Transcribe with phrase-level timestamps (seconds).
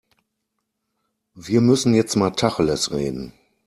[1.35, 3.33] Wir müssen jetzt mal Tacheles reden.